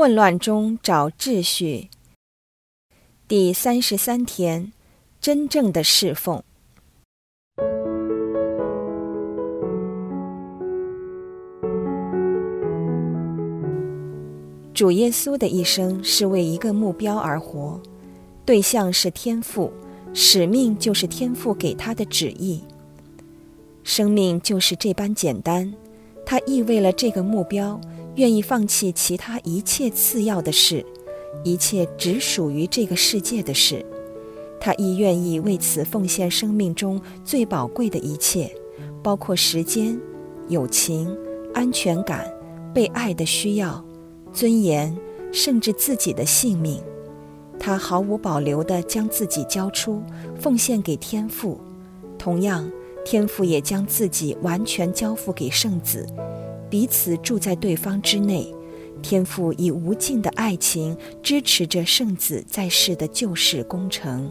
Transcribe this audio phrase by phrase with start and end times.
[0.00, 1.90] 混乱中找秩序。
[3.28, 4.72] 第三十三天，
[5.20, 6.42] 真正的侍奉。
[14.72, 17.78] 主耶稣的一生是为一个目标而活，
[18.46, 19.70] 对象是天赋，
[20.14, 22.64] 使命就是天赋给他的旨意。
[23.84, 25.70] 生命就是这般简单，
[26.24, 27.78] 他意为了这个目标，
[28.16, 30.84] 愿意放弃其他一切次要的事，
[31.44, 33.84] 一切只属于这个世界的事。
[34.60, 38.54] 他亦愿意为此奉献生命中最宝贵的一切，
[39.02, 39.98] 包括时间、
[40.48, 41.16] 友情、
[41.54, 42.30] 安全感、
[42.74, 43.82] 被爱的需要。
[44.32, 44.96] 尊严，
[45.32, 46.80] 甚至自己的性命，
[47.58, 50.02] 他毫无保留地将自己交出，
[50.38, 51.60] 奉献给天父。
[52.18, 52.70] 同样，
[53.04, 56.06] 天父也将自己完全交付给圣子，
[56.70, 58.54] 彼此住在对方之内。
[59.02, 64.30] 天父以无尽的爱情支持着圣子在世的救世工程。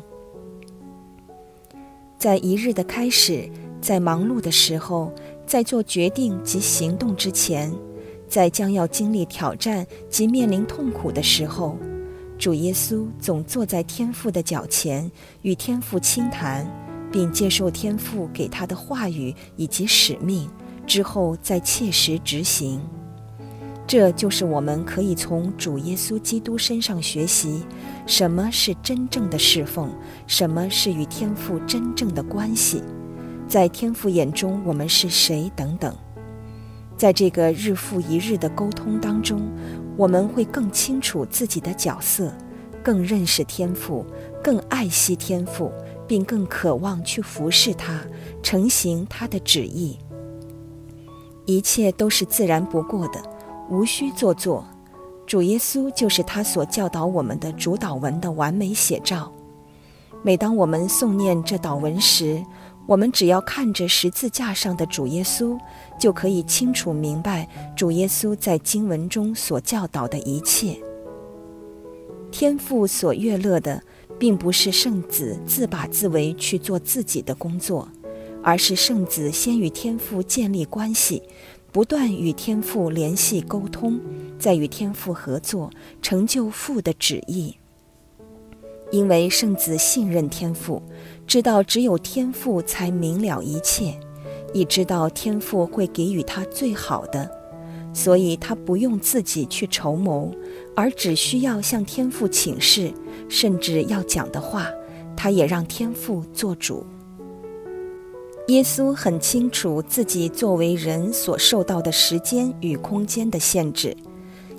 [2.20, 3.50] 在一日的开始，
[3.82, 5.12] 在忙碌的时候，
[5.48, 7.74] 在做决定及行动之前。
[8.28, 11.76] 在将要经历挑战及面临痛苦的时候，
[12.38, 16.70] 主耶稣总坐在天父的脚前，与天父倾谈，
[17.12, 20.48] 并接受天父给他的话语以及使命，
[20.90, 22.82] 之后再切实执行。
[23.86, 27.64] 这就是我们可以从主耶稣基督身上学习：
[28.08, 29.90] 什么是真正的侍奉，
[30.26, 32.82] 什么是与天父真正的关系，
[33.48, 35.96] 在天父眼中我们是谁等等。
[36.98, 39.48] 在这个日复一日的沟通当中，
[39.96, 42.32] 我们会更清楚自己的角色，
[42.84, 44.06] 更认识天赋，
[44.44, 45.72] 更爱惜天赋，
[46.08, 48.02] 并更渴望去服侍他，
[48.44, 49.98] 成行他的旨意。
[51.50, 53.20] 一切都是自然不过的，
[53.72, 54.64] 无需做作。
[55.26, 59.32] 主耶稣就是他所教导我们的主导文的完美写照。
[60.22, 62.46] 每当我们诵念这祷文时，
[62.86, 65.58] 我们只要看着十字架上的主耶稣，
[66.00, 70.80] 就可以清楚明白主耶稣在经文中所教导的一切。
[72.30, 73.82] 天父所悦乐的，
[74.20, 77.90] 并不是圣子自把自为去做自己的工作，
[78.44, 81.24] 而是圣子先与天父建立关系，
[81.72, 84.00] 不断与天父联系沟通，
[84.38, 85.70] 再与天父合作，
[86.02, 87.56] 成就父的旨意。
[88.92, 90.82] 因为圣子信任天父。
[91.28, 94.00] 知道只有天父才明了一切，
[94.52, 97.30] 亦知道天父会给予他最好的，
[97.94, 100.34] 所以他不用自己去筹谋，
[100.76, 102.92] 而只需要向天父请示，
[103.30, 104.72] 甚至要讲的话，
[105.16, 106.84] 他也让天父做主。
[108.50, 113.96] 耶稣很清楚自己作为人所受到的时间与空间的限制，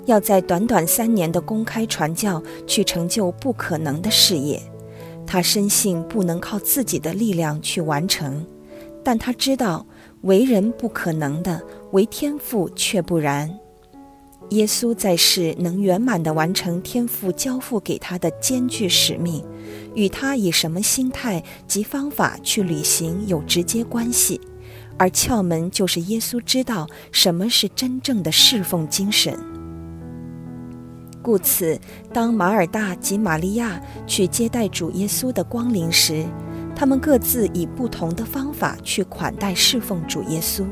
[0.05, 4.61] 要在短短三年的公开传教去成就不可能的事业。
[5.27, 8.45] 他深信不能靠自己的力量去完成，
[9.03, 9.85] 但他知道
[10.21, 13.59] 为人不可能的，为天赋却不然。
[14.51, 19.41] 耶稣在世能圆满地完成天父交付给他的艰巨使命，
[19.95, 24.41] 与他以什么心态及方法去履行有直接关系，
[24.97, 29.39] 而窍门就是耶稣知道什么是真正的侍奉精神。
[31.21, 31.79] 故此，
[32.11, 36.25] 当马尔大及玛利亚去接待主耶稣的光临时，
[36.75, 40.65] 他们各自以不同的方法去款待侍奉主耶稣。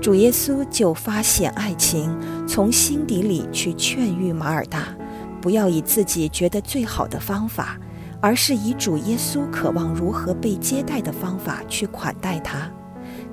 [0.00, 2.16] 主耶稣就发现爱情，
[2.46, 4.96] 从心底里去劝喻马尔大，
[5.42, 7.78] 不要以自己觉得最好的方法，
[8.20, 12.70] 而是以主耶稣渴望如何被接待的方法去款待他。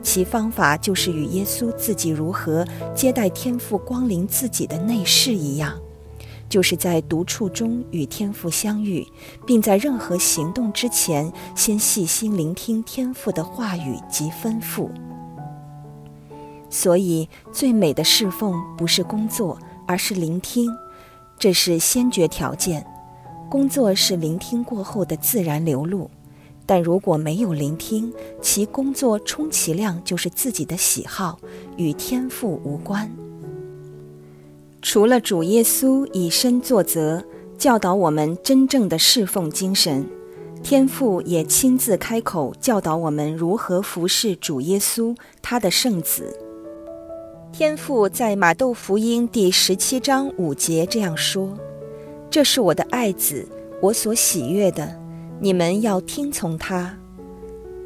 [0.01, 2.65] 其方法就是与耶稣自己如何
[2.95, 5.73] 接待天父光临自己的内室一样。
[6.47, 9.05] 就是在独处中与天父相遇，
[9.47, 14.89] 并在任何行动之前，先细心聆听天父的话语及吩咐。
[16.69, 19.57] 所以，最美的侍奉不是工作，
[19.87, 20.69] 而是聆听，
[21.37, 22.85] 这是先决条件。
[23.49, 26.09] 工作是聆听过后的自然流露，
[26.65, 31.37] 但如果没有聆听，其工作充其量就是自己的喜好，
[31.77, 33.09] 与天赋无关。
[34.81, 37.23] 除了主耶稣以身作则，
[37.57, 40.05] 教导我们真正的侍奉精神，
[40.61, 46.35] 天父也亲自开口教导我们如何服侍主耶稣，他的圣子。
[47.57, 51.57] 天父在马窦福音第十七章五节这样说
[52.29, 53.47] ：“这是我的爱子，
[53.81, 54.93] 我所喜悦的，
[55.39, 56.99] 你们要听从他，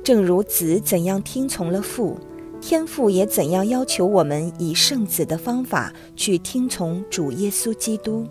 [0.04, 2.18] 正如子怎样听从了父，
[2.60, 8.26] 天父也怎样要求我们以圣子的方法去听从主耶稣基督。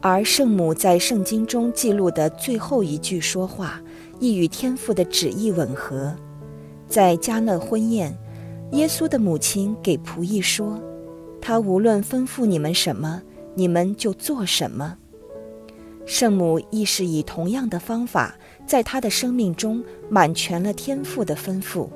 [0.00, 3.80] 而圣母在圣经中记录的最后一句说话，
[4.20, 6.14] 亦与天父的旨意吻合。
[6.86, 8.16] 在加勒婚宴，
[8.72, 10.80] 耶稣的母亲给仆役说
[11.42, 13.20] ：“他无论吩咐你们什么，
[13.54, 14.96] 你们就做什么。”
[16.06, 18.36] 圣母亦是以同样的方法，
[18.66, 21.88] 在他的生命中满全了天父的吩咐。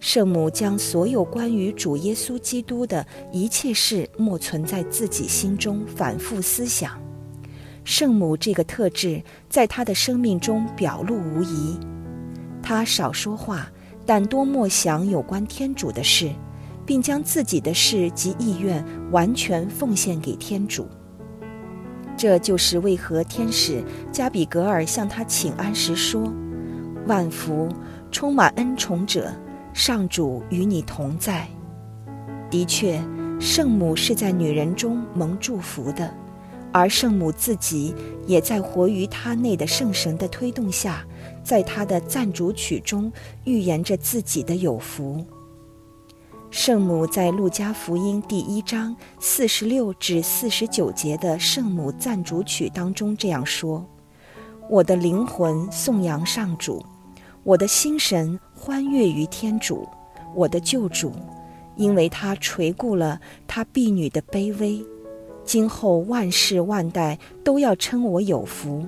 [0.00, 6.98] 圣母将所有关于主耶稣基督的一切事默存在自己心中，反复思想。
[7.84, 11.78] 圣母这个特质在她的生命中表露无遗。
[12.62, 13.70] 她少说话，
[14.08, 16.30] 但多默想有关天主的事，
[16.86, 20.88] 并将自己的事及意愿完全奉献给天主。
[22.16, 26.32] 这就是为何天使加比格尔向他请安时说
[27.06, 27.68] ：“万福，
[28.10, 29.30] 充满恩宠者，
[29.74, 31.46] 上主与你同在。”
[32.48, 32.98] 的确，
[33.38, 36.10] 圣母是在女人中蒙祝福的。
[36.72, 37.94] 而圣母自己
[38.26, 41.04] 也在活于她内的圣神的推动下，
[41.42, 43.10] 在她的赞主曲中
[43.44, 45.24] 预言着自己的有福。
[46.50, 53.86] 圣母在路加福音第一章四十六至四十九节的圣母赞主曲当中这样说
[54.68, 56.84] ：“我的灵魂颂扬上主，
[57.44, 59.86] 我的心神欢悦于天主，
[60.34, 61.12] 我的救主，
[61.76, 64.82] 因为他垂顾了他婢女的卑微。”
[65.48, 68.84] 今后万世万代都要称我有福，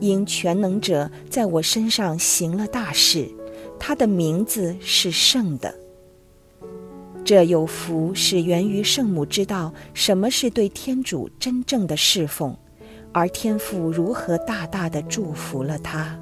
[0.00, 3.30] 因全能者在我身上行了大事，
[3.78, 5.72] 他的名字是圣的。
[7.24, 12.56] 这有福是源于圣母知道什么是对天主真正的侍奉，
[13.12, 16.18] 而天父如何大大的祝福了他。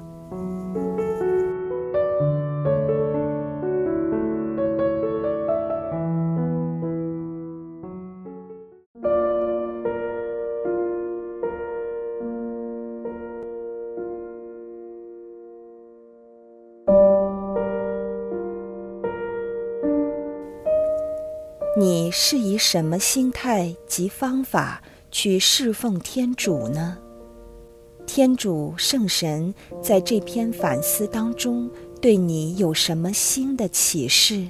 [21.77, 24.81] 你是以什么心态及方法
[25.11, 26.97] 去侍奉天主呢？
[28.07, 31.69] 天主圣神在这篇反思当中，
[31.99, 34.47] 对你有什么新的启示？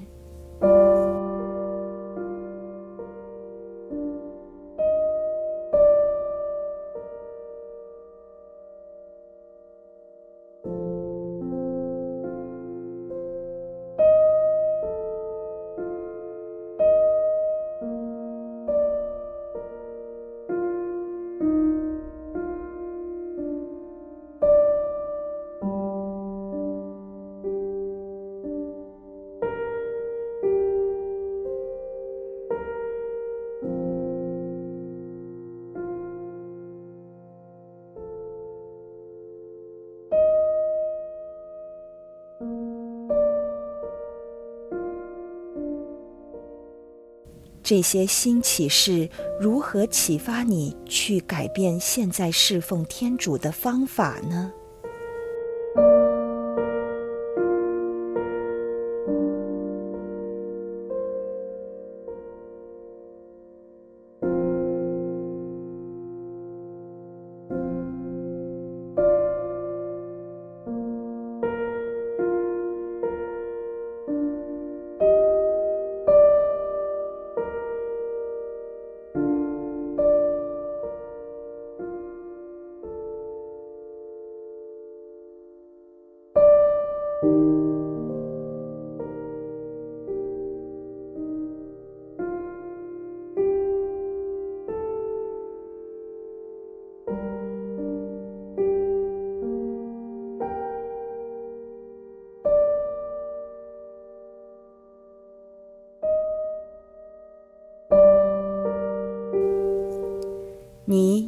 [47.66, 49.10] 这些新启示
[49.42, 54.54] 如何启发你去改变现在侍奉天主的方法呢？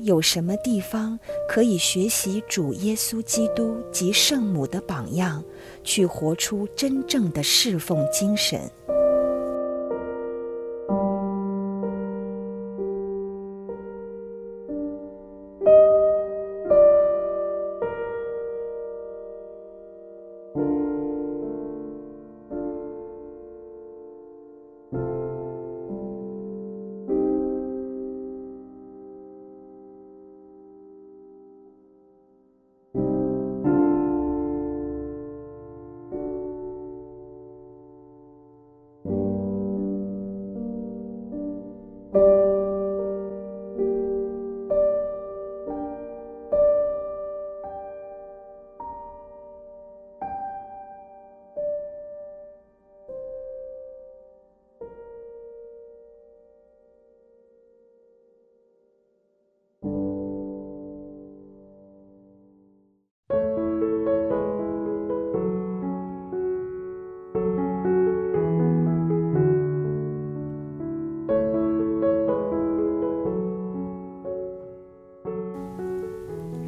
[0.08, 5.44] 有什么地方可以学习主耶稣基督及圣母的榜样，
[5.84, 8.72] 去活出真正的侍奉精神？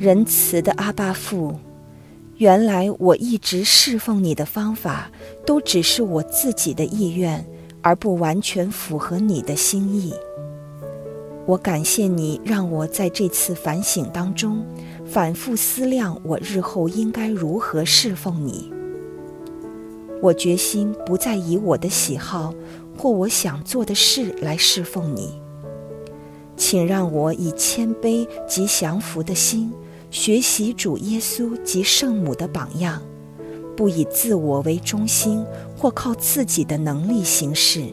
[0.09, 1.59] 仁慈的阿巴父，
[2.37, 5.11] 原来我一直侍奉你的方法，
[5.45, 7.45] 都只是我自己的意愿，
[7.83, 10.11] 而不完全符合你的心意。
[11.45, 14.65] 我感谢你，让我在这次反省当中，
[15.05, 18.73] 反复思量我日后应该如何侍奉你。
[20.23, 22.51] 我决心不再以我的喜好
[22.97, 25.39] 或我想做的事来侍奉你。
[26.57, 29.71] 请让我以谦卑及降服的心。
[30.11, 33.01] 学习主耶稣及圣母的榜样，
[33.77, 35.45] 不以自我为中心
[35.77, 37.83] 或靠自己的能力行事。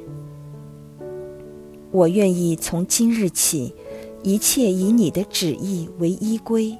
[1.90, 3.75] 我愿意从今日起，
[4.23, 6.76] 一切以你的旨意为依归，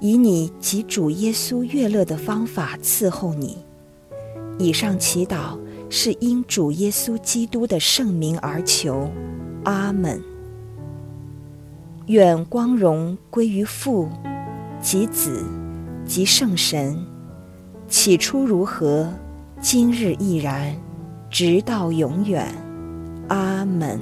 [0.00, 3.58] 以你及主耶稣悦乐的方法伺候你。
[4.58, 5.58] 以上祈祷
[5.88, 9.10] 是因主耶稣基督的圣名而求，
[9.64, 10.22] 阿门。
[12.06, 14.08] 愿光荣归于父。
[14.80, 15.44] 及子，
[16.06, 16.96] 及圣神，
[17.86, 19.12] 起初如何，
[19.60, 20.74] 今日亦然，
[21.30, 22.46] 直到永远，
[23.28, 24.00] 阿门。